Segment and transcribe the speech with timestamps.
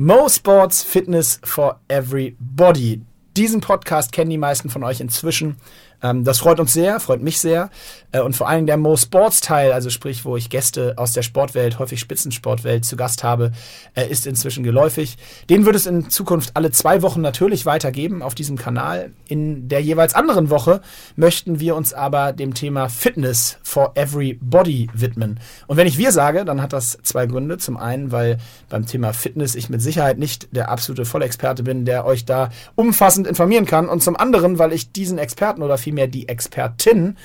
[0.00, 3.00] Mo Sports Fitness for Everybody.
[3.36, 5.56] Diesen Podcast kennen die meisten von euch inzwischen.
[6.02, 7.70] Ähm, das freut uns sehr, freut mich sehr.
[8.12, 11.22] Äh, und vor allem der Mo Sports Teil, also sprich, wo ich Gäste aus der
[11.22, 13.52] Sportwelt, häufig Spitzensportwelt zu Gast habe,
[13.94, 15.16] äh, ist inzwischen geläufig.
[15.50, 19.10] Den wird es in Zukunft alle zwei Wochen natürlich weitergeben auf diesem Kanal.
[19.26, 20.80] In der jeweils anderen Woche
[21.16, 25.40] möchten wir uns aber dem Thema Fitness for Everybody widmen.
[25.66, 27.58] Und wenn ich wir sage, dann hat das zwei Gründe.
[27.58, 28.38] Zum einen, weil
[28.68, 33.26] beim Thema Fitness ich mit Sicherheit nicht der absolute Vollexperte bin, der euch da umfassend
[33.26, 33.88] informieren kann.
[33.88, 37.16] Und zum anderen, weil ich diesen Experten oder vielmehr die Expertin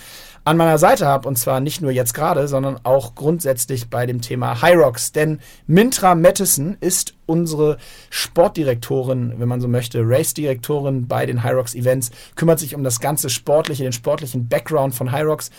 [0.46, 1.28] an meiner Seite habe.
[1.28, 5.12] Und zwar nicht nur jetzt gerade, sondern auch grundsätzlich bei dem Thema Hyrox.
[5.12, 7.78] Denn Mintra Mattison ist unsere
[8.10, 13.30] Sportdirektorin, wenn man so möchte, Race-Direktorin bei den Hyrox Events, kümmert sich um das ganze
[13.30, 15.52] Sportliche, den sportlichen Background von Hyrox.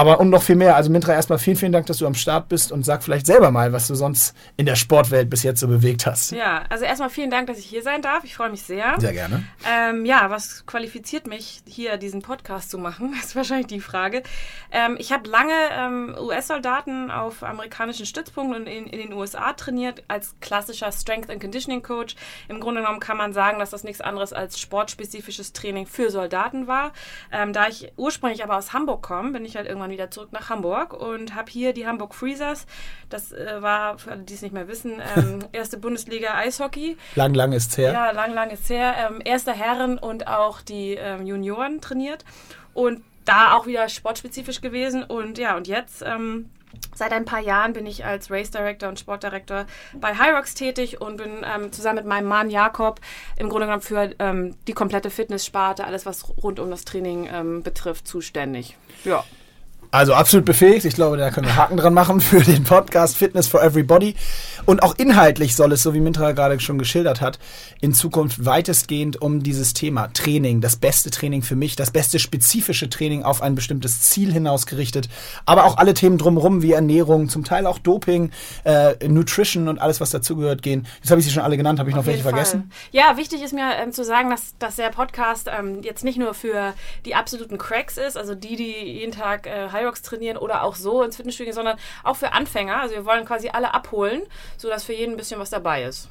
[0.00, 0.76] Aber und noch viel mehr.
[0.76, 3.50] Also Mintra, erstmal vielen, vielen Dank, dass du am Start bist und sag vielleicht selber
[3.50, 6.32] mal, was du sonst in der Sportwelt bis jetzt so bewegt hast.
[6.32, 8.24] Ja, also erstmal vielen Dank, dass ich hier sein darf.
[8.24, 8.94] Ich freue mich sehr.
[8.98, 9.44] Sehr gerne.
[9.70, 13.12] Ähm, ja, was qualifiziert mich, hier diesen Podcast zu machen?
[13.22, 14.22] ist wahrscheinlich die Frage.
[14.72, 20.02] Ähm, ich habe lange ähm, US-Soldaten auf amerikanischen Stützpunkten und in, in, den USA trainiert
[20.08, 22.16] als klassischer Strength and Conditioning Coach.
[22.48, 26.66] Im Grunde genommen kann man sagen, dass das nichts anderes als sportspezifisches Training für Soldaten
[26.66, 26.94] war.
[27.30, 30.32] Ähm, da ich ursprünglich aber aus Hamburg komme, bin ich halt irgendwie irgendwann wieder zurück
[30.32, 32.66] nach Hamburg und habe hier die Hamburg Freezers.
[33.08, 36.96] Das äh, war, für alle, die es nicht mehr wissen, ähm, erste Bundesliga Eishockey.
[37.16, 37.92] Lang, lang ist her.
[37.92, 38.94] Ja, lang, lang ist her.
[38.98, 42.24] Ähm, erster Herren und auch die ähm, Junioren trainiert.
[42.74, 45.02] Und da auch wieder sportspezifisch gewesen.
[45.04, 46.50] Und ja, und jetzt ähm,
[46.94, 51.16] Seit ein paar Jahren bin ich als Race Director und Sportdirektor bei Hyrox tätig und
[51.16, 53.00] bin ähm, zusammen mit meinem Mann Jakob
[53.36, 57.62] im Grunde genommen für ähm, die komplette Fitnesssparte, alles was rund um das Training ähm,
[57.62, 58.76] betrifft, zuständig.
[59.04, 59.24] Ja.
[59.92, 60.84] Also absolut befähigt.
[60.84, 64.14] Ich glaube, da können wir Haken dran machen für den Podcast Fitness for Everybody.
[64.64, 67.40] Und auch inhaltlich soll es, so wie Mintra gerade schon geschildert hat,
[67.80, 72.88] in Zukunft weitestgehend um dieses Thema Training, das beste Training für mich, das beste spezifische
[72.88, 75.08] Training auf ein bestimmtes Ziel hinaus gerichtet,
[75.44, 78.30] aber auch alle Themen drumherum wie Ernährung, zum Teil auch Doping,
[78.64, 80.86] äh, Nutrition und alles, was dazugehört, gehen.
[81.00, 82.32] Jetzt habe ich sie schon alle genannt, habe ich auf noch welche Fall.
[82.32, 82.70] vergessen?
[82.92, 86.34] Ja, wichtig ist mir ähm, zu sagen, dass, dass der Podcast ähm, jetzt nicht nur
[86.34, 86.74] für
[87.06, 91.02] die absoluten Cracks ist, also die, die jeden Tag äh, Hyrox trainieren oder auch so
[91.02, 92.80] ins Fitnessstudio sondern auch für Anfänger.
[92.80, 94.22] Also wir wollen quasi alle abholen,
[94.56, 96.08] sodass für jeden ein bisschen was dabei ist.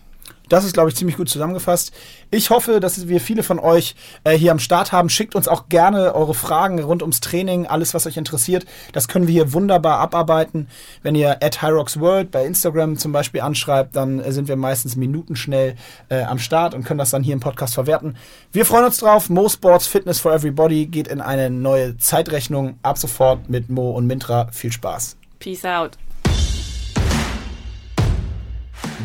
[0.50, 1.94] Das ist, glaube ich, ziemlich gut zusammengefasst.
[2.32, 5.10] Ich hoffe, dass wir viele von euch äh, hier am Start haben.
[5.10, 8.66] Schickt uns auch gerne eure Fragen rund ums Training, alles, was euch interessiert.
[8.92, 10.68] Das können wir hier wunderbar abarbeiten.
[11.04, 15.76] Wenn ihr at World bei Instagram zum Beispiel anschreibt, dann äh, sind wir meistens minutenschnell
[16.10, 18.18] äh, am Start und können das dann hier im Podcast verwerten.
[18.52, 19.30] Wir freuen uns drauf.
[19.30, 22.80] Mo Sports Fitness for Everybody geht in eine neue Zeitrechnung.
[22.82, 24.48] Ab sofort mit Mo und Mintra.
[24.52, 25.16] Viel Spaß.
[25.40, 25.98] Peace out.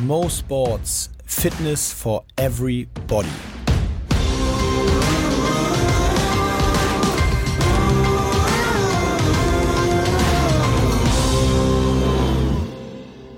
[0.03, 3.29] Mo Sports Fitness for Everybody.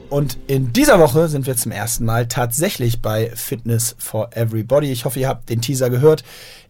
[0.09, 4.91] Und in dieser Woche sind wir zum ersten Mal tatsächlich bei Fitness for Everybody.
[4.91, 6.25] Ich hoffe, ihr habt den Teaser gehört.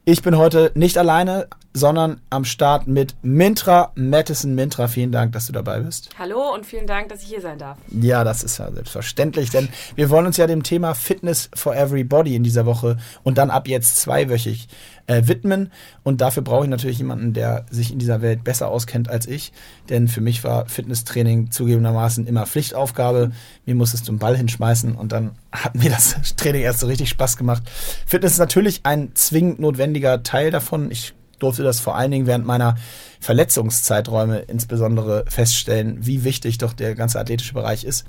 [0.08, 4.54] Ich bin heute nicht alleine, sondern am Start mit Mintra Madison.
[4.54, 6.10] Mintra, vielen Dank, dass du dabei bist.
[6.16, 7.76] Hallo und vielen Dank, dass ich hier sein darf.
[7.90, 12.36] Ja, das ist ja selbstverständlich, denn wir wollen uns ja dem Thema Fitness for Everybody
[12.36, 14.68] in dieser Woche und dann ab jetzt zweiwöchig
[15.06, 15.72] äh, widmen.
[16.02, 19.52] Und dafür brauche ich natürlich jemanden, der sich in dieser Welt besser auskennt als ich.
[19.88, 23.32] Denn für mich war Fitnesstraining zugegebenermaßen immer Pflichtaufgabe.
[23.64, 27.08] Mir musstest du einen Ball hinschmeißen und dann hat mir das Training erst so richtig
[27.08, 27.62] Spaß gemacht.
[28.06, 30.90] Fitness ist natürlich ein zwingend notwendiger Teil davon.
[30.90, 32.76] Ich durfte das vor allen Dingen während meiner
[33.20, 38.06] Verletzungszeiträume insbesondere feststellen, wie wichtig doch der ganze athletische Bereich ist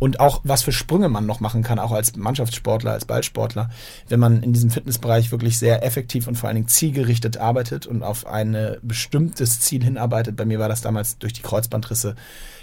[0.00, 3.70] und auch was für Sprünge man noch machen kann, auch als Mannschaftssportler, als Ballsportler,
[4.08, 8.02] wenn man in diesem Fitnessbereich wirklich sehr effektiv und vor allen Dingen zielgerichtet arbeitet und
[8.02, 10.34] auf ein bestimmtes Ziel hinarbeitet.
[10.36, 12.16] Bei mir war das damals durch die Kreuzbandrisse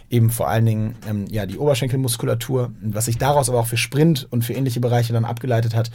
[0.10, 2.72] eben vor allen Dingen ähm, ja die Oberschenkelmuskulatur.
[2.82, 5.92] Was sich daraus aber auch für Sprint und für ähnliche Bereiche dann abgeleitet hat,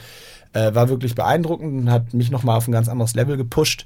[0.53, 3.85] äh, war wirklich beeindruckend und hat mich nochmal auf ein ganz anderes Level gepusht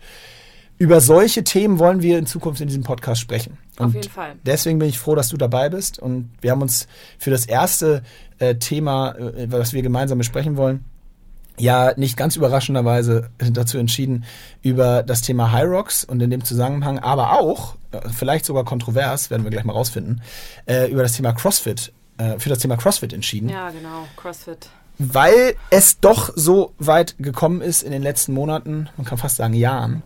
[0.77, 3.57] über solche Themen wollen wir in Zukunft in diesem Podcast sprechen.
[3.79, 4.35] Und Auf jeden Fall.
[4.45, 5.99] Deswegen bin ich froh, dass du dabei bist.
[5.99, 6.87] Und wir haben uns
[7.17, 8.03] für das erste
[8.39, 10.85] äh, Thema, äh, was wir gemeinsam besprechen wollen,
[11.59, 14.25] ja nicht ganz überraschenderweise dazu entschieden,
[14.61, 19.31] über das Thema High Rocks und in dem Zusammenhang, aber auch, äh, vielleicht sogar kontrovers,
[19.31, 20.21] werden wir gleich mal rausfinden,
[20.67, 23.49] äh, über das Thema CrossFit, äh, für das Thema CrossFit entschieden.
[23.49, 24.69] Ja, genau, CrossFit
[24.99, 29.53] weil es doch so weit gekommen ist in den letzten Monaten, man kann fast sagen
[29.53, 30.03] Jahren,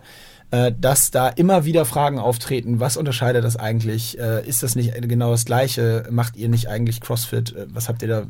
[0.52, 2.80] äh, dass da immer wieder Fragen auftreten.
[2.80, 4.20] Was unterscheidet das eigentlich?
[4.20, 6.06] Äh, ist das nicht genau das Gleiche?
[6.12, 7.56] Macht ihr nicht eigentlich CrossFit?
[7.56, 8.24] Äh, was habt ihr da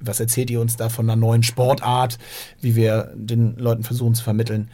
[0.00, 2.18] Was erzählt ihr uns da von einer neuen Sportart,
[2.60, 4.70] wie wir den Leuten versuchen zu vermitteln?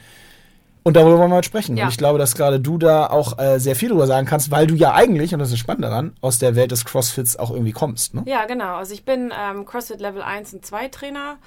[0.83, 1.75] Und darüber wollen wir heute sprechen.
[1.77, 1.85] Ja.
[1.85, 4.67] Und ich glaube, dass gerade du da auch äh, sehr viel drüber sagen kannst, weil
[4.67, 7.71] du ja eigentlich, und das ist spannend daran, aus der Welt des CrossFits auch irgendwie
[7.71, 8.13] kommst.
[8.13, 8.23] Ne?
[8.27, 8.75] Ja, genau.
[8.75, 11.37] Also ich bin ähm, CrossFit Level 1 und 2 Trainer.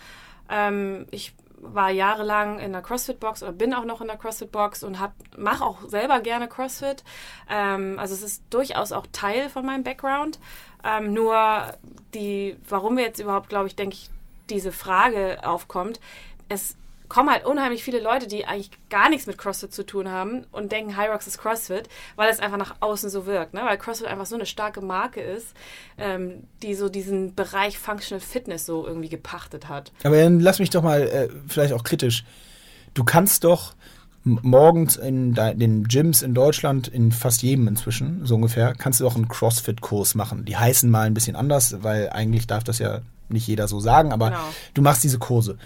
[0.51, 4.99] Ähm, ich war jahrelang in der CrossFit-Box oder bin auch noch in der CrossFit-Box und
[5.37, 7.05] mache auch selber gerne CrossFit.
[7.49, 10.39] Ähm, also es ist durchaus auch Teil von meinem Background.
[10.85, 11.75] Ähm, nur
[12.15, 14.11] die, warum wir jetzt überhaupt, glaube ich, denke ich,
[14.49, 16.01] diese Frage aufkommt,
[16.49, 16.77] es
[17.09, 20.73] kommen halt unheimlich viele Leute, die eigentlich gar nichts mit CrossFit zu tun haben und
[20.73, 23.55] denken, Rocks ist CrossFit, weil es einfach nach außen so wirkt.
[23.55, 23.63] Ne?
[23.65, 25.49] Weil CrossFit einfach so eine starke Marke ist,
[25.97, 29.93] ähm, die so diesen Bereich Functional Fitness so irgendwie gepachtet hat.
[30.05, 32.25] Aber dann lass mich doch mal äh, vielleicht auch kritisch.
[32.95, 33.75] Du kannst doch
[34.25, 39.15] morgens in den Gyms in Deutschland, in fast jedem inzwischen, so ungefähr, kannst du doch
[39.15, 40.45] einen CrossFit-Kurs machen.
[40.45, 43.01] Die heißen mal ein bisschen anders, weil eigentlich darf das ja
[43.31, 44.41] nicht jeder so sagen, aber genau.
[44.75, 45.57] du machst diese Kurse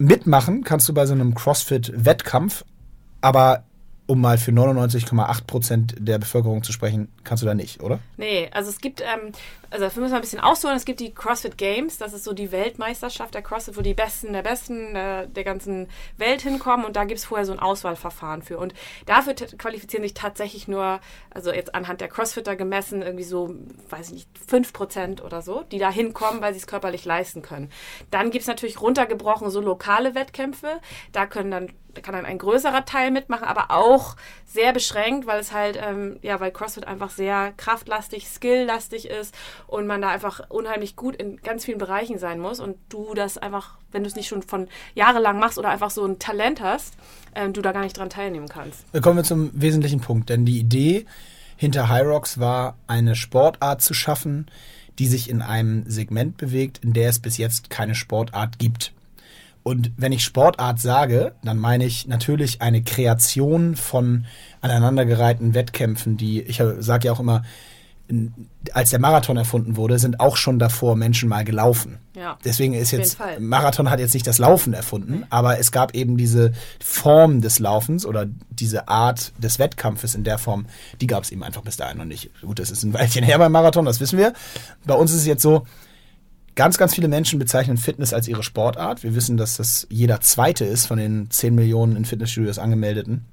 [0.00, 2.64] mitmachen kannst du bei so einem CrossFit-Wettkampf,
[3.20, 3.64] aber
[4.10, 8.00] um mal für 99,8 Prozent der Bevölkerung zu sprechen, kannst du da nicht, oder?
[8.16, 9.30] Nee, also es gibt, ähm,
[9.70, 12.32] also dafür müssen wir ein bisschen ausholen, es gibt die CrossFit Games, das ist so
[12.32, 15.86] die Weltmeisterschaft der CrossFit, wo die Besten der Besten äh, der ganzen
[16.16, 18.58] Welt hinkommen und da gibt es vorher so ein Auswahlverfahren für.
[18.58, 18.74] Und
[19.06, 20.98] dafür qualifizieren sich tatsächlich nur,
[21.30, 23.54] also jetzt anhand der Crossfitter gemessen, irgendwie so,
[23.90, 27.42] weiß ich nicht, 5 Prozent oder so, die da hinkommen, weil sie es körperlich leisten
[27.42, 27.70] können.
[28.10, 30.80] Dann gibt es natürlich runtergebrochen so lokale Wettkämpfe,
[31.12, 34.16] da können dann da kann dann ein größerer Teil mitmachen, aber auch
[34.46, 39.34] sehr beschränkt, weil es halt, ähm, ja, weil CrossFit einfach sehr kraftlastig, skilllastig ist
[39.66, 43.38] und man da einfach unheimlich gut in ganz vielen Bereichen sein muss und du das
[43.38, 46.94] einfach, wenn du es nicht schon von jahrelang machst oder einfach so ein Talent hast,
[47.34, 48.84] ähm, du da gar nicht dran teilnehmen kannst.
[49.02, 51.06] Kommen wir zum wesentlichen Punkt, denn die Idee
[51.56, 54.46] hinter High Rocks war, eine Sportart zu schaffen,
[54.98, 58.92] die sich in einem Segment bewegt, in der es bis jetzt keine Sportart gibt.
[59.62, 64.26] Und wenn ich Sportart sage, dann meine ich natürlich eine Kreation von
[64.62, 67.42] aneinandergereihten Wettkämpfen, die, ich sage ja auch immer,
[68.72, 71.98] als der Marathon erfunden wurde, sind auch schon davor Menschen mal gelaufen.
[72.14, 76.16] Ja, Deswegen ist jetzt, Marathon hat jetzt nicht das Laufen erfunden, aber es gab eben
[76.16, 76.52] diese
[76.82, 80.66] Form des Laufens oder diese Art des Wettkampfes in der Form,
[81.00, 82.30] die gab es eben einfach bis dahin noch nicht.
[82.40, 84.32] Gut, das ist ein Weilchen her beim Marathon, das wissen wir.
[84.84, 85.66] Bei uns ist es jetzt so,
[86.60, 89.02] Ganz, ganz viele Menschen bezeichnen Fitness als ihre Sportart.
[89.02, 93.24] Wir wissen, dass das jeder zweite ist von den 10 Millionen in Fitnessstudios angemeldeten.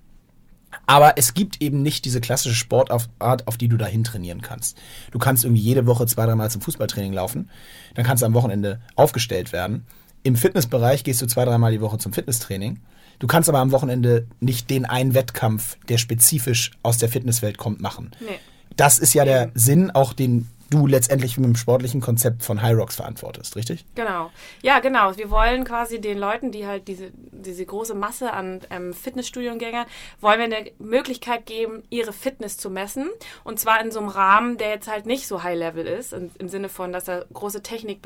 [0.85, 4.77] Aber es gibt eben nicht diese klassische Sportart, auf die du dahin trainieren kannst.
[5.12, 7.50] Du kannst irgendwie jede Woche zwei, dreimal zum Fußballtraining laufen.
[7.95, 9.85] Dann kannst du am Wochenende aufgestellt werden.
[10.24, 12.79] Im Fitnessbereich gehst du zwei, dreimal die Woche zum Fitnesstraining.
[13.19, 17.81] Du kannst aber am Wochenende nicht den einen Wettkampf, der spezifisch aus der Fitnesswelt kommt,
[17.81, 18.12] machen.
[18.21, 18.39] Nee.
[18.77, 22.75] Das ist ja der Sinn, auch den du letztendlich mit dem sportlichen Konzept von High
[22.75, 23.86] Rocks verantwortest, richtig?
[23.96, 24.31] Genau.
[24.62, 25.16] Ja, genau.
[25.18, 29.86] Wir wollen quasi den Leuten, die halt diese, diese große Masse an ähm, Fitnessstudiengängern,
[30.19, 33.10] wollen wir eine Möglichkeit geben, ihre Fitness zu messen.
[33.44, 36.50] Und zwar in so einem Rahmen, der jetzt halt nicht so High-Level ist, in, im
[36.50, 38.02] Sinne von, dass da große Technik,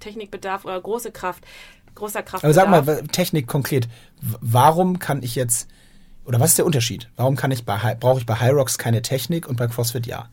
[0.00, 1.44] Technikbedarf oder große Kraft,
[1.94, 2.44] großer Kraft.
[2.44, 3.88] Aber sag mal, Technik konkret.
[4.20, 5.68] Warum kann ich jetzt,
[6.24, 7.08] oder was ist der Unterschied?
[7.16, 10.28] Warum kann ich bei, brauche ich bei High Rocks keine Technik und bei CrossFit ja?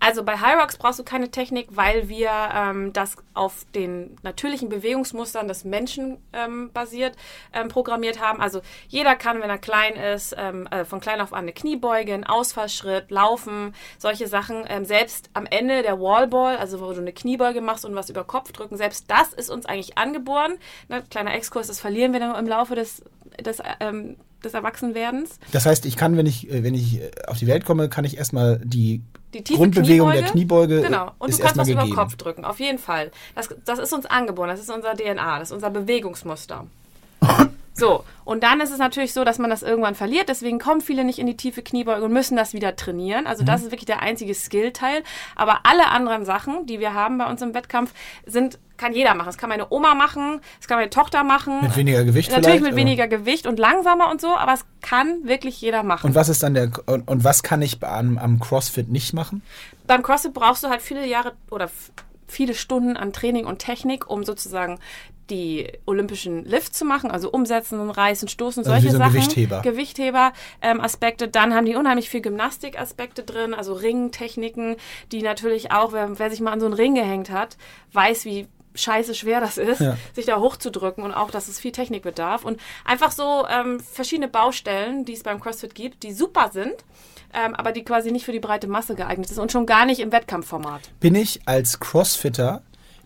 [0.00, 5.48] Also bei Rocks brauchst du keine Technik, weil wir ähm, das auf den natürlichen Bewegungsmustern
[5.48, 7.16] des Menschen ähm, basiert
[7.52, 8.40] ähm, programmiert haben.
[8.40, 12.14] Also jeder kann, wenn er klein ist, ähm, äh, von klein auf an eine Kniebeuge,
[12.14, 14.64] einen Ausfallschritt, laufen, solche Sachen.
[14.68, 18.24] Ähm, selbst am Ende der Wallball, also wo du eine Kniebeuge machst und was über
[18.24, 20.58] Kopf drücken, selbst das ist uns eigentlich angeboren.
[20.88, 23.02] Ne, kleiner Exkurs, das verlieren wir dann im Laufe des,
[23.40, 25.38] des ähm, des Erwachsenwerdens.
[25.52, 28.04] Das heißt, ich kann, wenn ich, äh, wenn ich äh, auf die Welt komme, kann
[28.04, 29.02] ich erstmal die
[29.34, 30.22] die tiefe Grundbewegung Kniebeuge.
[30.22, 30.82] der Kniebeuge.
[30.82, 31.12] Genau.
[31.18, 31.86] Und du kannst was gegeben.
[31.86, 33.10] über Kopf drücken, auf jeden Fall.
[33.34, 36.66] Das, das ist uns angeboren, das ist unser DNA, das ist unser Bewegungsmuster.
[37.78, 40.28] So, und dann ist es natürlich so, dass man das irgendwann verliert.
[40.28, 43.28] Deswegen kommen viele nicht in die tiefe Kniebeuge und müssen das wieder trainieren.
[43.28, 43.66] Also das mhm.
[43.66, 45.04] ist wirklich der einzige Skillteil.
[45.36, 47.94] Aber alle anderen Sachen, die wir haben bei uns im Wettkampf,
[48.26, 49.26] sind kann jeder machen.
[49.26, 51.60] Das kann meine Oma machen, das kann meine Tochter machen.
[51.62, 55.60] Mit weniger Gewicht Natürlich mit weniger Gewicht und langsamer und so, aber es kann wirklich
[55.60, 56.06] jeder machen.
[56.06, 59.42] Und was ist dann der und, und was kann ich am, am CrossFit nicht machen?
[59.86, 61.68] Beim CrossFit brauchst du halt viele Jahre oder
[62.26, 64.78] viele Stunden an Training und Technik, um sozusagen
[65.30, 69.12] die olympischen Lifts zu machen, also umsetzen, reißen, stoßen, also solche so Sachen.
[69.12, 69.60] Gewichtheber.
[69.62, 70.32] Gewichtheber
[70.62, 71.28] ähm, Aspekte.
[71.28, 74.76] Dann haben die unheimlich viel Gymnastikaspekte drin, also Ringtechniken,
[75.12, 77.56] die natürlich auch, wer, wer sich mal an so einen Ring gehängt hat,
[77.92, 78.46] weiß, wie
[78.80, 79.96] scheiße schwer das ist, ja.
[80.14, 82.44] sich da hochzudrücken und auch, dass es viel Technik bedarf.
[82.44, 86.74] Und einfach so ähm, verschiedene Baustellen, die es beim CrossFit gibt, die super sind,
[87.34, 90.00] ähm, aber die quasi nicht für die breite Masse geeignet sind und schon gar nicht
[90.00, 90.90] im Wettkampfformat.
[91.00, 92.62] Bin ich als Crossfitter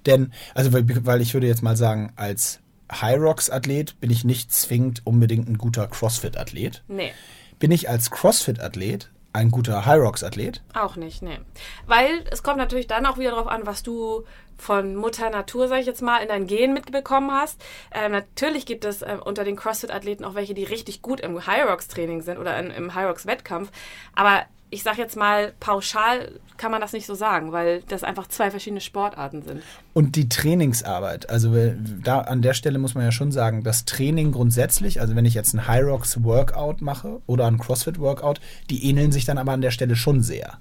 [0.06, 2.60] Denn, also weil, weil ich würde jetzt mal sagen, als
[2.90, 6.82] High Rocks Athlet bin ich nicht zwingend unbedingt ein guter CrossFit Athlet.
[6.88, 7.12] Nee.
[7.58, 10.62] Bin ich als CrossFit Athlet ein guter High Rocks Athlet?
[10.74, 11.38] Auch nicht, nee.
[11.86, 14.24] Weil es kommt natürlich dann auch wieder darauf an, was du
[14.58, 17.60] von Mutter Natur, sag ich jetzt mal, in dein Gen mitbekommen hast.
[17.92, 21.68] Ähm, natürlich gibt es äh, unter den CrossFit-Athleten auch welche, die richtig gut im High
[21.68, 23.70] Rocks Training sind oder in, im High Rocks Wettkampf.
[24.14, 28.26] Aber ich sag jetzt mal, pauschal kann man das nicht so sagen, weil das einfach
[28.26, 29.62] zwei verschiedene Sportarten sind.
[29.92, 31.54] Und die Trainingsarbeit, also
[32.02, 35.34] da an der Stelle muss man ja schon sagen, das Training grundsätzlich, also wenn ich
[35.34, 39.52] jetzt ein High Rocks Workout mache oder ein CrossFit Workout, die ähneln sich dann aber
[39.52, 40.58] an der Stelle schon sehr.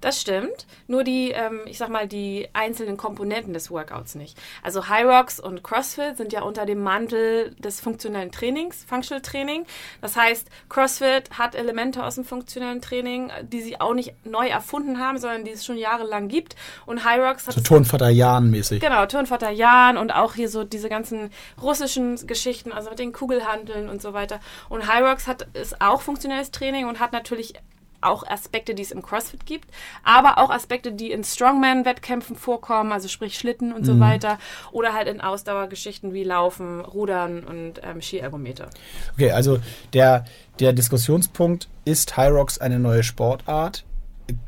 [0.00, 4.38] Das stimmt, nur die, ähm, ich sag mal, die einzelnen Komponenten des Workouts nicht.
[4.62, 9.66] Also High Rocks und CrossFit sind ja unter dem Mantel des funktionellen Trainings, Functional Training.
[10.00, 14.98] Das heißt, CrossFit hat Elemente aus dem funktionellen Training, die sie auch nicht neu erfunden
[14.98, 16.56] haben, sondern die es schon jahrelang gibt.
[16.86, 17.54] Und High Rocks hat.
[17.54, 18.80] So Turnvater Jan mäßig.
[18.80, 21.30] Genau, Turnvater Jan und auch hier so diese ganzen
[21.60, 24.40] russischen Geschichten, also mit den Kugelhandeln und so weiter.
[24.70, 27.54] Und High Rocks hat, ist auch funktionelles Training und hat natürlich
[28.00, 29.70] auch Aspekte, die es im CrossFit gibt,
[30.04, 33.86] aber auch Aspekte, die in Strongman-Wettkämpfen vorkommen, also sprich Schlitten und mhm.
[33.86, 34.38] so weiter,
[34.72, 38.70] oder halt in Ausdauergeschichten wie Laufen, Rudern und ähm, Skiergometer.
[39.14, 39.58] Okay, also
[39.92, 40.24] der,
[40.58, 43.84] der Diskussionspunkt, ist High Rocks eine neue Sportart?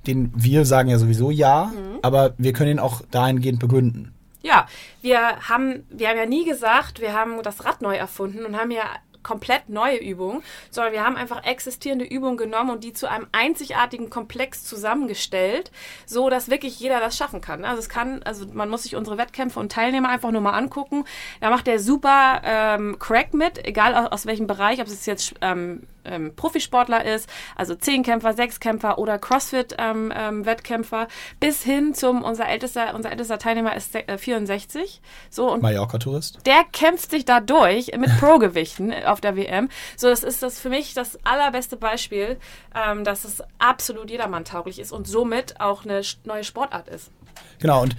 [0.07, 1.99] Den wir sagen ja sowieso ja, mhm.
[2.03, 4.15] aber wir können ihn auch dahingehend begründen.
[4.43, 4.67] Ja,
[5.01, 5.19] wir
[5.49, 8.85] haben, wir haben ja nie gesagt, wir haben das Rad neu erfunden und haben ja
[9.23, 14.11] komplett neue Übungen, sondern wir haben einfach existierende Übungen genommen und die zu einem einzigartigen
[14.11, 15.71] Komplex zusammengestellt,
[16.07, 17.65] so dass wirklich jeder das schaffen kann.
[17.65, 21.05] Also es kann, also man muss sich unsere Wettkämpfe und Teilnehmer einfach nur mal angucken.
[21.41, 25.35] Da macht der super ähm, Crack mit, egal aus, aus welchem Bereich, ob es jetzt
[25.41, 32.49] ähm, ähm, Profisportler ist, also Zehnkämpfer, Sechskämpfer oder CrossFit-Wettkämpfer, ähm, ähm, bis hin zum, unser
[32.49, 35.01] ältester, unser ältester Teilnehmer ist äh, 64.
[35.31, 36.41] So, und Mallorca-Tourist.
[36.47, 39.69] Der kämpft sich da durch mit Pro-Gewichten auf der WM.
[39.97, 42.39] So, das ist das für mich das allerbeste Beispiel,
[42.75, 47.11] ähm, dass es absolut jedermann tauglich ist und somit auch eine neue Sportart ist.
[47.59, 47.97] Genau, und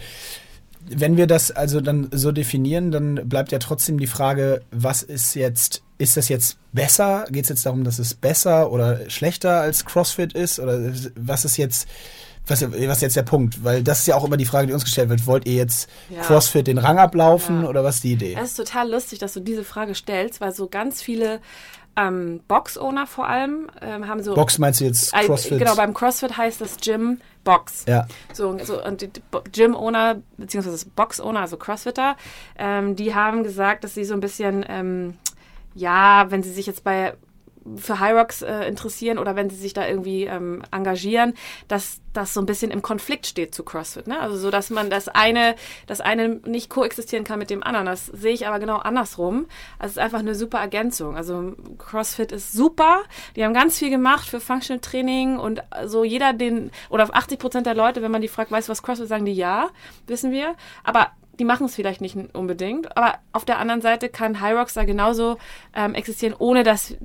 [0.85, 5.33] wenn wir das also dann so definieren, dann bleibt ja trotzdem die Frage, was ist
[5.33, 7.25] jetzt, ist das jetzt besser?
[7.29, 10.59] Geht es jetzt darum, dass es besser oder schlechter als CrossFit ist?
[10.59, 11.87] Oder was ist jetzt,
[12.47, 13.63] was, was ist jetzt der Punkt?
[13.63, 15.27] Weil das ist ja auch immer die Frage, die uns gestellt wird.
[15.27, 16.21] Wollt ihr jetzt ja.
[16.21, 17.69] CrossFit den Rang ablaufen ja.
[17.69, 18.37] oder was ist die Idee?
[18.39, 21.39] Es ist total lustig, dass du diese Frage stellst, weil so ganz viele
[21.95, 24.33] ähm, Box-Owner vor allem ähm, haben so.
[24.33, 25.53] Box meinst du jetzt CrossFit?
[25.53, 27.85] Äh, genau, beim CrossFit heißt das Gym Box.
[27.87, 28.07] Ja.
[28.31, 29.09] So, so und die
[29.51, 32.15] Gym-Owner, beziehungsweise Box-Owner, also Crossfitter,
[32.57, 35.17] ähm, die haben gesagt, dass sie so ein bisschen, ähm,
[35.75, 37.13] ja, wenn sie sich jetzt bei
[37.77, 41.33] für High Rocks äh, interessieren oder wenn sie sich da irgendwie ähm, engagieren,
[41.67, 44.07] dass das so ein bisschen im Konflikt steht zu CrossFit.
[44.07, 44.19] Ne?
[44.19, 45.55] Also so, dass man das eine,
[45.87, 47.85] das eine nicht koexistieren kann mit dem anderen.
[47.85, 49.47] Das sehe ich aber genau andersrum.
[49.79, 51.15] Also es ist einfach eine super Ergänzung.
[51.15, 53.03] Also CrossFit ist super.
[53.35, 57.65] Die haben ganz viel gemacht für Functional Training und so jeder den, oder 80 Prozent
[57.65, 59.69] der Leute, wenn man die fragt, weißt du was CrossFit, sagen die ja,
[60.05, 60.55] wissen wir.
[60.83, 64.83] Aber die machen es vielleicht nicht unbedingt, aber auf der anderen Seite kann Rocks da
[64.83, 65.37] genauso
[65.75, 66.95] ähm, existieren, ohne dass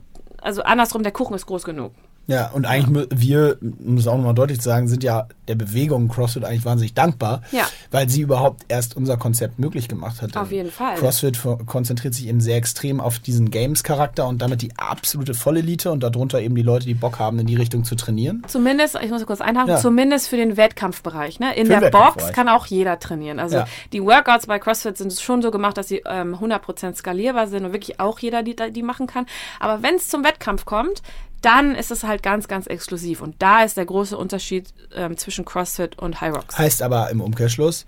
[0.40, 1.92] also andersrum, der Kuchen ist groß genug.
[2.28, 3.18] Ja, und eigentlich ja.
[3.18, 6.92] wir, um es auch nochmal deutlich zu sagen, sind ja der Bewegung CrossFit eigentlich wahnsinnig
[6.92, 7.66] dankbar, ja.
[7.90, 10.36] weil sie überhaupt erst unser Konzept möglich gemacht hat.
[10.36, 10.96] Auf jeden Fall.
[10.96, 16.02] CrossFit konzentriert sich eben sehr extrem auf diesen Games-Charakter und damit die absolute Vollelite und
[16.02, 18.42] darunter eben die Leute, die Bock haben, in die Richtung zu trainieren.
[18.46, 19.78] Zumindest, ich muss kurz einhaken, ja.
[19.78, 21.40] zumindest für den Wettkampfbereich.
[21.40, 21.56] Ne?
[21.56, 23.38] In für der Box kann auch jeder trainieren.
[23.38, 27.64] Also die Workouts bei CrossFit sind schon so gemacht, dass sie ähm, 100% skalierbar sind
[27.64, 29.24] und wirklich auch jeder die, die machen kann.
[29.60, 31.02] Aber wenn es zum Wettkampf kommt,
[31.42, 33.20] dann ist es halt ganz, ganz exklusiv.
[33.20, 36.58] Und da ist der große Unterschied ähm, zwischen CrossFit und High Rocks.
[36.58, 37.86] Heißt aber im Umkehrschluss,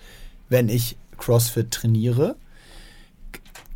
[0.49, 2.37] wenn ich CrossFit trainiere,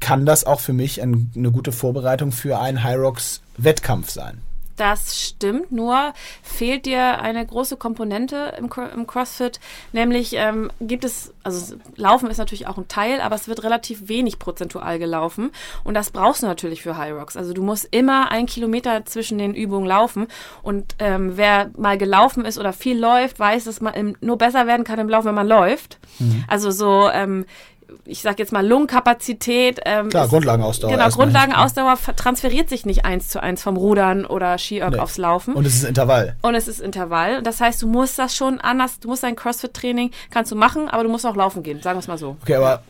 [0.00, 4.42] kann das auch für mich ein, eine gute Vorbereitung für einen High Rocks Wettkampf sein.
[4.76, 6.12] Das stimmt, nur
[6.42, 9.60] fehlt dir eine große Komponente im, im CrossFit,
[9.92, 14.08] nämlich ähm, gibt es, also Laufen ist natürlich auch ein Teil, aber es wird relativ
[14.08, 15.50] wenig prozentual gelaufen
[15.84, 17.36] und das brauchst du natürlich für High Rocks.
[17.36, 20.26] Also du musst immer ein Kilometer zwischen den Übungen laufen
[20.62, 24.66] und ähm, wer mal gelaufen ist oder viel läuft, weiß, dass man im, nur besser
[24.66, 25.98] werden kann im Laufen, wenn man läuft.
[26.18, 26.44] Mhm.
[26.48, 27.46] Also so ähm,
[28.04, 29.80] ich sag jetzt mal Lungenkapazität.
[29.84, 30.90] Ähm, Klar, ist, Grundlagenausdauer.
[30.90, 34.98] Genau, Grundlagenausdauer transferiert sich nicht eins zu eins vom Rudern oder Ski nee.
[34.98, 35.54] aufs Laufen.
[35.54, 36.36] Und es ist Intervall.
[36.42, 37.42] Und es ist Intervall.
[37.42, 41.02] Das heißt, du musst das schon anders, du musst dein CrossFit-Training, kannst du machen, aber
[41.02, 42.36] du musst auch laufen gehen, sagen wir es mal so.
[42.42, 42.82] Okay, aber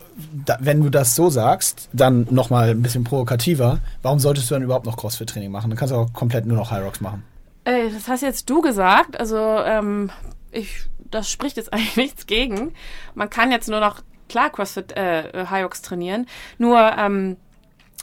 [0.44, 4.62] da, wenn du das so sagst, dann nochmal ein bisschen provokativer, warum solltest du dann
[4.62, 5.70] überhaupt noch CrossFit-Training machen?
[5.70, 7.24] Dann kannst du auch komplett nur noch High Rocks machen.
[7.64, 9.18] Ey, das hast jetzt du gesagt.
[9.18, 10.10] Also, ähm,
[10.50, 12.72] ich, das spricht jetzt eigentlich nichts gegen.
[13.14, 16.26] Man kann jetzt nur noch klar CrossFit äh, Rocks trainieren.
[16.58, 17.36] Nur ähm,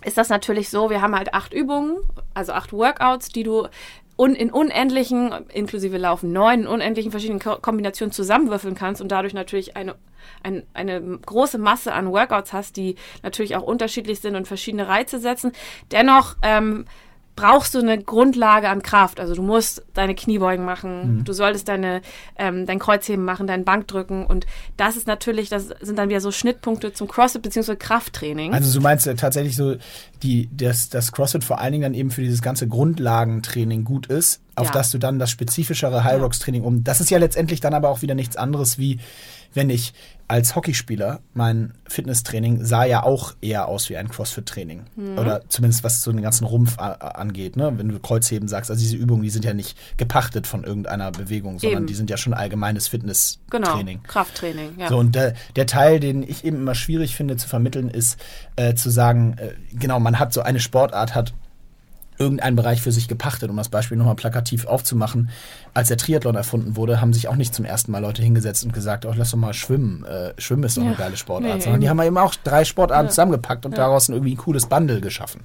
[0.04, 1.98] ist das natürlich so, wir haben halt acht Übungen,
[2.34, 3.68] also acht Workouts, die du
[4.18, 9.34] un in unendlichen, inklusive Laufen neun, in unendlichen verschiedenen Ko Kombinationen zusammenwürfeln kannst und dadurch
[9.34, 9.96] natürlich eine,
[10.44, 15.20] ein, eine große Masse an Workouts hast, die natürlich auch unterschiedlich sind und verschiedene Reize
[15.20, 15.54] setzen.
[15.92, 16.86] Dennoch ähm,
[17.36, 19.20] brauchst du eine Grundlage an Kraft.
[19.20, 21.24] Also du musst deine Kniebeugen machen, mhm.
[21.24, 22.02] du solltest deine,
[22.38, 24.46] ähm, dein Kreuzheben machen, deinen Bankdrücken und
[24.78, 27.76] das ist natürlich, das sind dann wieder so Schnittpunkte zum CrossFit bzw.
[27.76, 28.54] Krafttraining.
[28.54, 29.76] Also du meinst tatsächlich so,
[30.24, 34.42] die, dass das CrossFit vor allen Dingen dann eben für dieses ganze Grundlagentraining gut ist,
[34.56, 34.74] auf ja.
[34.74, 36.84] das du dann das spezifischere High Rocks Training um.
[36.84, 39.00] Das ist ja letztendlich dann aber auch wieder nichts anderes wie
[39.54, 39.94] wenn ich
[40.32, 44.84] als Hockeyspieler, mein Fitnesstraining sah ja auch eher aus wie ein CrossFit-Training.
[44.96, 45.18] Mhm.
[45.18, 47.74] Oder zumindest was so den ganzen Rumpf angeht, ne?
[47.76, 51.60] Wenn du Kreuzheben sagst, also diese Übungen, die sind ja nicht gepachtet von irgendeiner Bewegung,
[51.60, 51.88] sondern eben.
[51.88, 53.98] die sind ja schon allgemeines Fitnesstraining.
[53.98, 54.88] Genau, Krafttraining, ja.
[54.88, 58.18] So, und der, der, Teil, den ich eben immer schwierig finde zu vermitteln, ist
[58.56, 61.34] äh, zu sagen, äh, genau, man hat so eine Sportart, hat
[62.22, 65.30] irgendeinen Bereich für sich gepachtet, um das Beispiel nochmal plakativ aufzumachen.
[65.74, 68.74] Als der Triathlon erfunden wurde, haben sich auch nicht zum ersten Mal Leute hingesetzt und
[68.74, 70.06] gesagt, oh, lass doch mal schwimmen.
[70.06, 70.90] Äh, schwimmen ist doch ja.
[70.90, 71.56] eine geile Sportart.
[71.56, 73.10] Nee, sondern die haben eben auch drei Sportarten ja.
[73.10, 73.78] zusammengepackt und ja.
[73.78, 75.42] daraus ein irgendwie ein cooles Bundle geschaffen.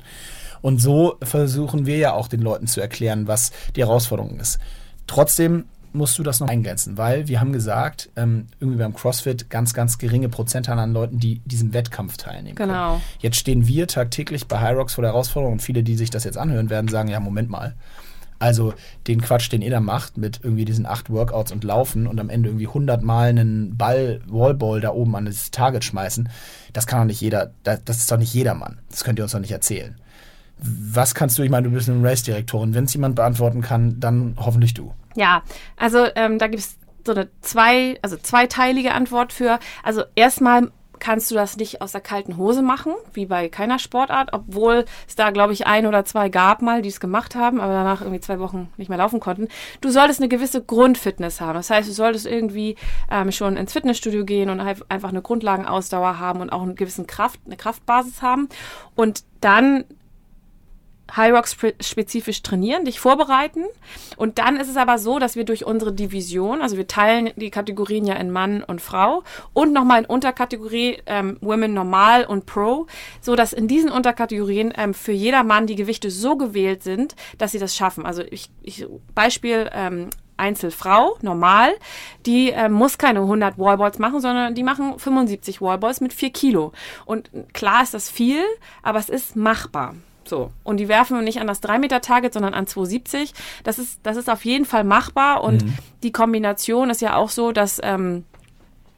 [0.60, 4.58] Und so versuchen wir ja auch den Leuten zu erklären, was die Herausforderung ist.
[5.06, 5.64] Trotzdem
[5.96, 9.98] musst du das noch eingrenzen, weil wir haben gesagt, ähm, irgendwie beim CrossFit ganz, ganz
[9.98, 12.56] geringe Prozentzahl an Leuten, die diesem Wettkampf teilnehmen.
[12.56, 12.92] Genau.
[12.92, 13.02] Können.
[13.20, 16.24] Jetzt stehen wir tagtäglich bei High Rocks vor der Herausforderung und viele, die sich das
[16.24, 17.74] jetzt anhören werden, sagen, ja, Moment mal.
[18.38, 18.74] Also
[19.06, 22.28] den Quatsch, den ihr da macht mit irgendwie diesen acht Workouts und Laufen und am
[22.28, 26.28] Ende irgendwie 100 Mal einen Ball, Wallball da oben an das Target schmeißen,
[26.72, 28.78] das kann doch nicht jeder, das ist doch nicht jedermann.
[28.90, 29.96] Das könnt ihr uns doch nicht erzählen.
[30.58, 34.34] Was kannst du, ich meine, du bist eine Race-Direktorin, wenn es jemand beantworten kann, dann
[34.38, 34.92] hoffentlich du.
[35.16, 35.42] Ja,
[35.76, 39.58] also ähm, da gibt es so eine zwei, also zweiteilige Antwort für.
[39.82, 44.30] Also erstmal kannst du das nicht aus der kalten Hose machen, wie bei keiner Sportart,
[44.32, 47.72] obwohl es da, glaube ich, ein oder zwei gab mal, die es gemacht haben, aber
[47.72, 49.48] danach irgendwie zwei Wochen nicht mehr laufen konnten.
[49.80, 51.54] Du solltest eine gewisse Grundfitness haben.
[51.54, 52.76] Das heißt, du solltest irgendwie
[53.10, 57.40] ähm, schon ins Fitnessstudio gehen und einfach eine Grundlagenausdauer haben und auch eine gewisse Kraft,
[57.46, 58.48] eine Kraftbasis haben.
[58.94, 59.84] Und dann
[61.14, 63.64] High Rocks spezifisch trainieren, dich vorbereiten.
[64.16, 67.50] Und dann ist es aber so, dass wir durch unsere Division, also wir teilen die
[67.50, 72.86] Kategorien ja in Mann und Frau und nochmal in Unterkategorie ähm, Women Normal und Pro,
[73.20, 77.52] so dass in diesen Unterkategorien ähm, für jeder Mann die Gewichte so gewählt sind, dass
[77.52, 78.04] sie das schaffen.
[78.04, 81.72] Also ich, ich Beispiel ähm, Einzelfrau, normal,
[82.26, 86.72] die äh, muss keine 100 Wallballs machen, sondern die machen 75 Wallballs mit 4 Kilo.
[87.04, 88.42] Und klar ist das viel,
[88.82, 89.94] aber es ist machbar.
[90.26, 90.50] So.
[90.64, 93.32] Und die werfen nicht an das 3-Meter-Target, sondern an 270.
[93.64, 95.42] Das ist, das ist auf jeden Fall machbar.
[95.42, 95.74] Und mhm.
[96.02, 98.24] die Kombination ist ja auch so, dass ähm,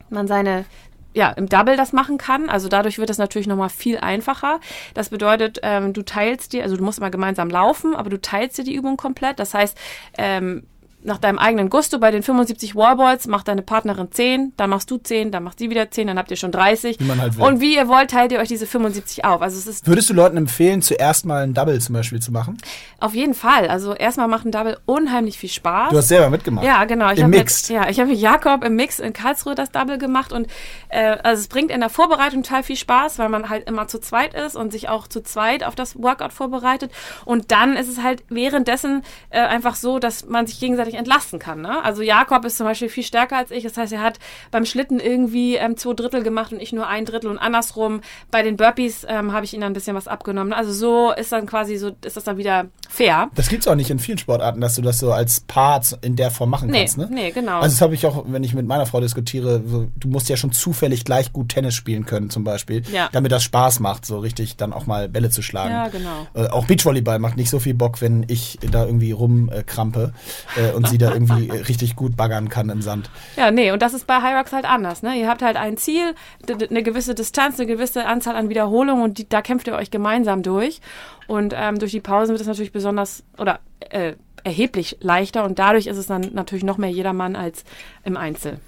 [0.09, 0.65] man seine
[1.13, 2.49] ja, im Double das machen kann.
[2.49, 4.59] Also dadurch wird es natürlich nochmal viel einfacher.
[4.93, 8.57] Das bedeutet, ähm, du teilst dir, also du musst immer gemeinsam laufen, aber du teilst
[8.57, 9.39] dir die Übung komplett.
[9.39, 9.77] Das heißt,
[10.17, 10.63] ähm,
[11.01, 14.97] nach deinem eigenen Gusto bei den 75 Warballs macht deine Partnerin 10, dann machst du
[14.97, 16.99] 10, dann macht sie wieder 10, dann habt ihr schon 30.
[16.99, 17.43] Wie man halt will.
[17.45, 19.41] Und wie ihr wollt, teilt ihr euch diese 75 auf.
[19.41, 22.57] Also es ist Würdest du Leuten empfehlen, zuerst mal ein Double zum Beispiel zu machen?
[22.99, 23.69] Auf jeden Fall.
[23.69, 25.91] Also erstmal macht ein Double unheimlich viel Spaß.
[25.91, 26.65] Du hast selber mitgemacht.
[26.65, 27.11] Ja, genau.
[27.11, 27.29] Ich Im.
[27.29, 30.47] Mit, ja, ich habe mit Jakob im Mix in Karlsruhe das Double gemacht und
[30.89, 33.99] äh, also es bringt in der Vorbereitung total viel Spaß, weil man halt immer zu
[33.99, 36.91] zweit ist und sich auch zu zweit auf das Workout vorbereitet.
[37.23, 41.61] Und dann ist es halt währenddessen äh, einfach so, dass man sich gegenseitig entlasten kann.
[41.61, 41.83] Ne?
[41.83, 43.63] Also Jakob ist zum Beispiel viel stärker als ich.
[43.63, 44.19] Das heißt, er hat
[44.51, 48.01] beim Schlitten irgendwie ähm, zwei Drittel gemacht und ich nur ein Drittel und andersrum.
[48.31, 50.53] Bei den Burpees ähm, habe ich ihn dann ein bisschen was abgenommen.
[50.53, 53.29] Also so ist dann quasi so, ist das dann wieder fair.
[53.35, 56.15] Das gibt es auch nicht in vielen Sportarten, dass du das so als Part in
[56.15, 57.07] der Form machen nee, kannst, ne?
[57.11, 57.59] Nee, genau.
[57.59, 60.37] Also das habe ich auch, wenn ich mit meiner Frau diskutiere, so, du musst ja
[60.37, 63.09] schon zufällig gleich gut Tennis spielen können zum Beispiel, ja.
[63.11, 65.71] damit das Spaß macht, so richtig dann auch mal Bälle zu schlagen.
[65.71, 66.27] Ja, genau.
[66.33, 70.13] Äh, auch Beachvolleyball macht nicht so viel Bock, wenn ich da irgendwie rumkrampe
[70.57, 73.09] äh, und sie da irgendwie richtig gut baggern kann im Sand.
[73.35, 75.03] Ja, nee, und das ist bei Hyrox halt anders.
[75.03, 75.19] Ne?
[75.19, 76.15] Ihr habt halt ein Ziel,
[76.47, 80.41] eine gewisse Distanz, eine gewisse Anzahl an Wiederholungen und die, da kämpft ihr euch gemeinsam
[80.41, 80.79] durch.
[81.27, 84.13] Und ähm, durch die Pausen wird es natürlich besonders oder äh,
[84.43, 87.65] erheblich leichter und dadurch ist es dann natürlich noch mehr jedermann als
[88.05, 88.59] im Einzel.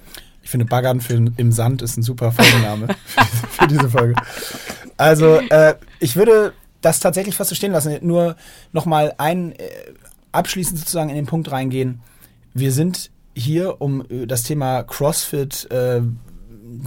[0.42, 2.88] Ich finde, Baggern für, im Sand ist ein super Folgenname
[3.50, 4.14] für diese Folge.
[4.98, 7.96] Also, äh, ich würde das tatsächlich fast so stehen lassen.
[8.02, 8.36] Nur
[8.72, 9.68] nochmal ein, äh,
[10.32, 12.00] abschließend sozusagen in den Punkt reingehen.
[12.54, 16.02] Wir sind hier, um äh, das Thema CrossFit äh,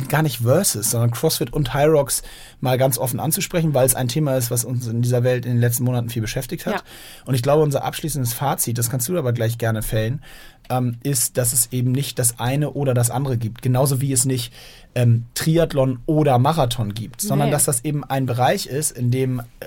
[0.10, 2.24] gar nicht Versus, sondern CrossFit und High Rocks
[2.60, 5.54] mal ganz offen anzusprechen, weil es ein Thema ist, was uns in dieser Welt in
[5.54, 6.74] den letzten Monaten viel beschäftigt hat.
[6.74, 6.82] Ja.
[7.26, 10.22] Und ich glaube, unser abschließendes Fazit, das kannst du aber gleich gerne fällen,
[10.70, 13.62] ähm, ist, dass es eben nicht das eine oder das andere gibt.
[13.62, 14.54] Genauso wie es nicht
[14.96, 19.66] ähm, Triathlon oder Marathon gibt, sondern dass das eben ein Bereich ist, in dem äh,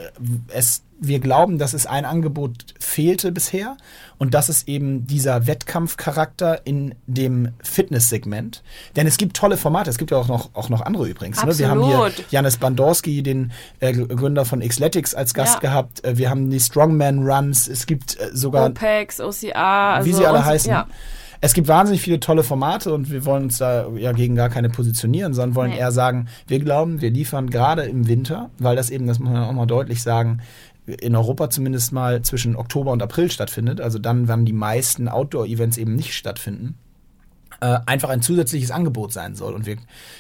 [0.49, 3.77] es wir glauben, dass es ein Angebot fehlte bisher
[4.19, 8.63] und das ist eben dieser Wettkampfcharakter in dem Fitnesssegment.
[8.97, 11.45] Denn es gibt tolle Formate, es gibt ja auch noch, auch noch andere übrigens.
[11.45, 11.57] Ne?
[11.59, 15.61] Wir haben hier Janis Bandorski, den äh, Gründer von Xletics, als Gast ja.
[15.61, 16.05] gehabt.
[16.05, 20.27] Äh, wir haben die Strongman Runs, es gibt äh, sogar OPEX, OCR, also wie sie
[20.27, 20.71] alle heißen.
[20.71, 20.87] Ja.
[21.41, 24.71] Es gibt wahnsinnig viele tolle Formate und wir wollen uns da ja gegen gar keine
[24.71, 25.79] positionieren, sondern wollen nee.
[25.79, 29.45] eher sagen, wir glauben, wir liefern gerade im Winter, weil das eben, das muss man
[29.45, 30.41] auch mal deutlich sagen,
[30.89, 35.77] in Europa zumindest mal zwischen Oktober und April stattfindet, also dann werden die meisten Outdoor-Events
[35.77, 36.79] eben nicht stattfinden,
[37.61, 39.77] äh, einfach ein zusätzliches Angebot sein soll und wir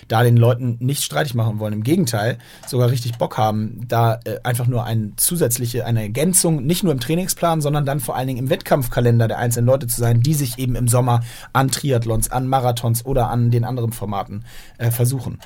[0.09, 1.73] da den Leuten nicht streitig machen wollen.
[1.73, 6.83] Im Gegenteil, sogar richtig Bock haben, da äh, einfach nur eine zusätzliche, eine Ergänzung, nicht
[6.83, 10.21] nur im Trainingsplan, sondern dann vor allen Dingen im Wettkampfkalender der einzelnen Leute zu sein,
[10.21, 11.21] die sich eben im Sommer
[11.53, 14.45] an Triathlons, an Marathons oder an den anderen Formaten
[14.79, 15.39] äh, versuchen.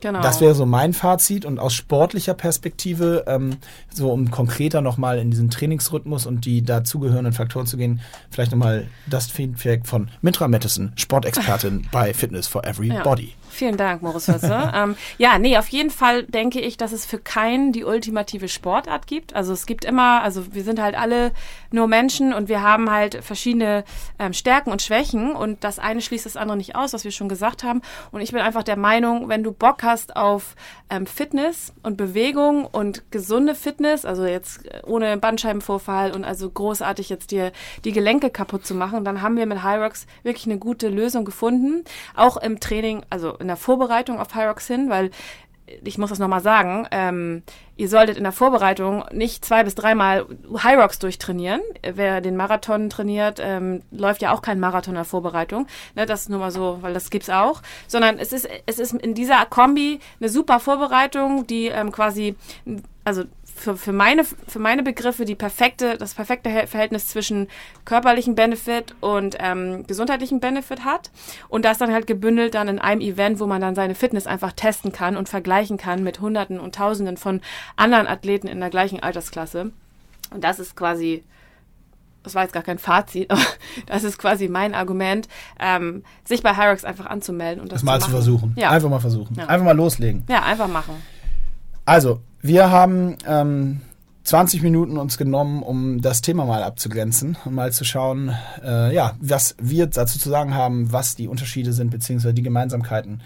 [0.00, 0.20] Genau.
[0.22, 3.58] Das wäre so mein Fazit und aus sportlicher Perspektive, ähm,
[3.92, 8.86] so um konkreter nochmal in diesen Trainingsrhythmus und die dazugehörenden Faktoren zu gehen, vielleicht nochmal
[9.06, 13.26] das Feedback von Mitra Mettesen, Sportexpertin bei Fitness for Everybody.
[13.26, 13.39] Ja.
[13.50, 14.72] Vielen Dank, Moritz Hütze.
[14.74, 19.06] ähm, ja, nee, auf jeden Fall denke ich, dass es für keinen die ultimative Sportart
[19.06, 19.34] gibt.
[19.34, 21.32] Also es gibt immer, also wir sind halt alle
[21.70, 23.84] nur Menschen und wir haben halt verschiedene
[24.18, 27.28] ähm, Stärken und Schwächen und das eine schließt das andere nicht aus, was wir schon
[27.28, 27.82] gesagt haben.
[28.12, 30.54] Und ich bin einfach der Meinung, wenn du Bock hast auf
[30.88, 37.30] ähm, Fitness und Bewegung und gesunde Fitness, also jetzt ohne Bandscheibenvorfall und also großartig jetzt
[37.30, 37.52] dir
[37.84, 41.84] die Gelenke kaputt zu machen, dann haben wir mit Hyrox wirklich eine gute Lösung gefunden.
[42.14, 45.10] Auch im Training, also in der Vorbereitung auf Hyrox hin, weil
[45.84, 47.42] ich muss das nochmal sagen, ähm,
[47.76, 51.60] ihr solltet in der Vorbereitung nicht zwei bis dreimal Hyrox durchtrainieren.
[51.82, 55.66] Wer den Marathon trainiert, ähm, läuft ja auch kein Marathon in der Vorbereitung.
[55.94, 57.62] Ne, das ist nur mal so, weil das gibt's auch.
[57.86, 62.36] Sondern es ist, es ist in dieser Kombi eine super Vorbereitung, die ähm, quasi,
[63.04, 63.24] also
[63.60, 67.48] für, für, meine, für meine Begriffe die perfekte, das perfekte Verhältnis zwischen
[67.84, 71.10] körperlichen Benefit und ähm, gesundheitlichen Benefit hat.
[71.48, 74.52] Und das dann halt gebündelt dann in einem Event, wo man dann seine Fitness einfach
[74.52, 77.40] testen kann und vergleichen kann mit Hunderten und Tausenden von
[77.76, 79.72] anderen Athleten in der gleichen Altersklasse.
[80.32, 81.22] Und das ist quasi
[82.22, 83.40] das war jetzt gar kein Fazit, aber
[83.86, 85.26] das ist quasi mein Argument,
[85.58, 88.52] ähm, sich bei Hyrox einfach anzumelden und das, das mal zu, zu versuchen.
[88.56, 88.70] Ja.
[88.70, 89.36] Einfach mal versuchen.
[89.36, 89.46] Ja.
[89.46, 90.24] Einfach mal loslegen.
[90.28, 90.96] Ja, einfach machen.
[91.86, 93.80] Also, wir haben ähm,
[94.24, 99.16] 20 Minuten uns genommen, um das Thema mal abzugrenzen und mal zu schauen, äh, ja,
[99.20, 103.22] was wir dazu zu sagen haben, was die Unterschiede sind, beziehungsweise die Gemeinsamkeiten.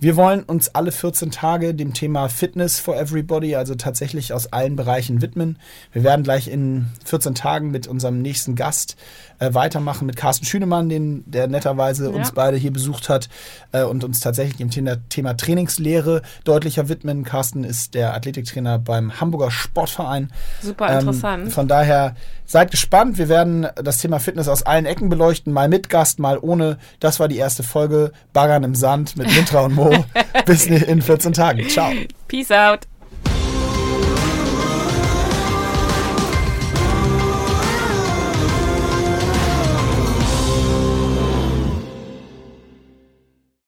[0.00, 4.76] Wir wollen uns alle 14 Tage dem Thema Fitness for Everybody, also tatsächlich aus allen
[4.76, 5.58] Bereichen widmen.
[5.92, 8.96] Wir werden gleich in 14 Tagen mit unserem nächsten Gast
[9.40, 12.16] äh, weitermachen, mit Carsten Schünemann, den, der netterweise ja.
[12.16, 13.28] uns beide hier besucht hat
[13.72, 17.24] äh, und uns tatsächlich dem Thema, Thema Trainingslehre deutlicher widmen.
[17.24, 20.30] Carsten ist der Athletiktrainer beim Hamburger Sportverein.
[20.62, 21.52] Super ähm, interessant.
[21.52, 22.14] Von daher
[22.48, 23.18] seid gespannt.
[23.18, 26.78] Wir werden das Thema Fitness aus allen Ecken beleuchten, mal mit Gast, mal ohne.
[26.98, 30.04] Das war die erste Folge Baggern im Sand mit Mintra und Mo.
[30.46, 31.68] Bis in 14 Tagen.
[31.68, 31.92] Ciao.
[32.26, 32.88] Peace out.